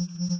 Mm-hmm. 0.00 0.39